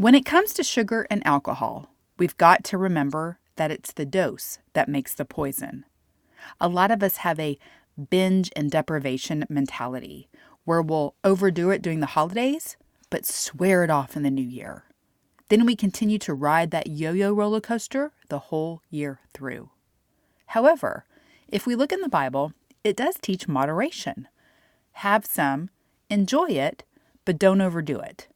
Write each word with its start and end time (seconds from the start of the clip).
When 0.00 0.14
it 0.14 0.24
comes 0.24 0.54
to 0.54 0.64
sugar 0.64 1.06
and 1.10 1.22
alcohol, 1.26 1.90
we've 2.16 2.38
got 2.38 2.64
to 2.64 2.78
remember 2.78 3.38
that 3.56 3.70
it's 3.70 3.92
the 3.92 4.06
dose 4.06 4.58
that 4.72 4.88
makes 4.88 5.12
the 5.12 5.26
poison. 5.26 5.84
A 6.58 6.68
lot 6.68 6.90
of 6.90 7.02
us 7.02 7.18
have 7.18 7.38
a 7.38 7.58
binge 8.08 8.50
and 8.56 8.70
deprivation 8.70 9.44
mentality 9.50 10.30
where 10.64 10.80
we'll 10.80 11.16
overdo 11.22 11.68
it 11.68 11.82
during 11.82 12.00
the 12.00 12.06
holidays, 12.16 12.78
but 13.10 13.26
swear 13.26 13.84
it 13.84 13.90
off 13.90 14.16
in 14.16 14.22
the 14.22 14.30
new 14.30 14.40
year. 14.40 14.84
Then 15.50 15.66
we 15.66 15.76
continue 15.76 16.16
to 16.20 16.32
ride 16.32 16.70
that 16.70 16.86
yo 16.86 17.12
yo 17.12 17.34
roller 17.34 17.60
coaster 17.60 18.12
the 18.30 18.38
whole 18.38 18.80
year 18.88 19.20
through. 19.34 19.68
However, 20.46 21.04
if 21.46 21.66
we 21.66 21.76
look 21.76 21.92
in 21.92 22.00
the 22.00 22.08
Bible, 22.08 22.54
it 22.82 22.96
does 22.96 23.16
teach 23.20 23.48
moderation. 23.48 24.28
Have 24.92 25.26
some, 25.26 25.68
enjoy 26.08 26.46
it, 26.46 26.84
but 27.26 27.38
don't 27.38 27.60
overdo 27.60 28.00
it. 28.00 28.28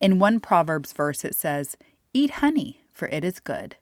In 0.00 0.18
one 0.18 0.40
Proverbs 0.40 0.92
verse, 0.92 1.24
it 1.24 1.34
says, 1.34 1.76
Eat 2.12 2.30
honey, 2.32 2.80
for 2.92 3.08
it 3.08 3.24
is 3.24 3.40
good. 3.40 3.76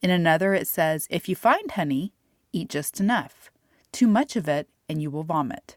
In 0.00 0.10
another, 0.10 0.54
it 0.54 0.66
says, 0.66 1.06
If 1.10 1.28
you 1.28 1.36
find 1.36 1.70
honey, 1.70 2.12
eat 2.52 2.68
just 2.68 3.00
enough. 3.00 3.50
Too 3.92 4.06
much 4.06 4.36
of 4.36 4.48
it, 4.48 4.68
and 4.88 5.00
you 5.00 5.10
will 5.10 5.22
vomit. 5.22 5.76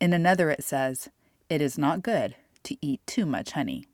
In 0.00 0.12
another, 0.12 0.50
it 0.50 0.62
says, 0.62 1.08
It 1.48 1.60
is 1.60 1.78
not 1.78 2.02
good 2.02 2.36
to 2.64 2.76
eat 2.80 3.00
too 3.06 3.26
much 3.26 3.52
honey. 3.52 3.86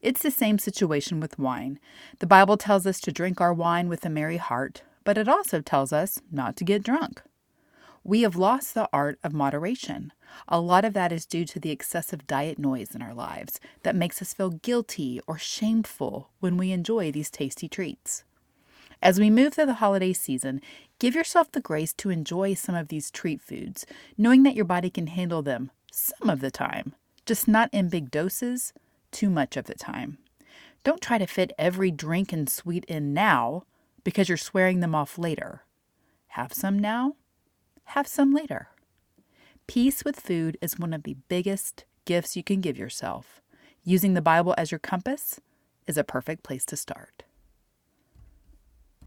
It's 0.00 0.22
the 0.22 0.30
same 0.30 0.58
situation 0.58 1.20
with 1.20 1.38
wine. 1.38 1.78
The 2.18 2.26
Bible 2.26 2.56
tells 2.56 2.86
us 2.86 3.00
to 3.02 3.12
drink 3.12 3.40
our 3.40 3.54
wine 3.54 3.88
with 3.88 4.04
a 4.04 4.10
merry 4.10 4.36
heart, 4.36 4.82
but 5.04 5.18
it 5.18 5.28
also 5.28 5.60
tells 5.60 5.92
us 5.92 6.20
not 6.30 6.56
to 6.56 6.64
get 6.64 6.82
drunk. 6.82 7.22
We 8.04 8.22
have 8.22 8.34
lost 8.34 8.74
the 8.74 8.88
art 8.92 9.18
of 9.22 9.32
moderation. 9.32 10.12
A 10.48 10.60
lot 10.60 10.84
of 10.84 10.92
that 10.94 11.12
is 11.12 11.24
due 11.24 11.44
to 11.44 11.60
the 11.60 11.70
excessive 11.70 12.26
diet 12.26 12.58
noise 12.58 12.94
in 12.94 13.02
our 13.02 13.14
lives 13.14 13.60
that 13.84 13.94
makes 13.94 14.20
us 14.20 14.34
feel 14.34 14.50
guilty 14.50 15.20
or 15.28 15.38
shameful 15.38 16.30
when 16.40 16.56
we 16.56 16.72
enjoy 16.72 17.12
these 17.12 17.30
tasty 17.30 17.68
treats. 17.68 18.24
As 19.00 19.20
we 19.20 19.30
move 19.30 19.54
through 19.54 19.66
the 19.66 19.74
holiday 19.74 20.12
season, 20.12 20.60
give 20.98 21.14
yourself 21.14 21.52
the 21.52 21.60
grace 21.60 21.92
to 21.94 22.10
enjoy 22.10 22.54
some 22.54 22.74
of 22.74 22.88
these 22.88 23.10
treat 23.10 23.40
foods, 23.40 23.86
knowing 24.18 24.42
that 24.42 24.54
your 24.54 24.64
body 24.64 24.90
can 24.90 25.08
handle 25.08 25.42
them 25.42 25.70
some 25.92 26.28
of 26.28 26.40
the 26.40 26.50
time, 26.50 26.94
just 27.24 27.46
not 27.46 27.68
in 27.72 27.88
big 27.88 28.10
doses, 28.10 28.72
too 29.12 29.30
much 29.30 29.56
of 29.56 29.66
the 29.66 29.74
time. 29.74 30.18
Don't 30.82 31.00
try 31.00 31.18
to 31.18 31.26
fit 31.26 31.52
every 31.58 31.92
drink 31.92 32.32
and 32.32 32.48
sweet 32.48 32.84
in 32.86 33.14
now 33.14 33.64
because 34.02 34.28
you're 34.28 34.38
swearing 34.38 34.80
them 34.80 34.94
off 34.94 35.18
later. 35.18 35.62
Have 36.28 36.52
some 36.52 36.78
now, 36.78 37.14
have 37.84 38.06
some 38.06 38.32
later. 38.34 38.68
Peace 39.66 40.04
with 40.04 40.20
food 40.20 40.58
is 40.60 40.78
one 40.78 40.92
of 40.92 41.04
the 41.04 41.16
biggest 41.28 41.84
gifts 42.04 42.36
you 42.36 42.42
can 42.42 42.60
give 42.60 42.76
yourself. 42.78 43.40
Using 43.84 44.14
the 44.14 44.22
Bible 44.22 44.54
as 44.58 44.70
your 44.70 44.78
compass 44.78 45.40
is 45.86 45.96
a 45.96 46.04
perfect 46.04 46.42
place 46.42 46.64
to 46.66 46.76
start. 46.76 47.24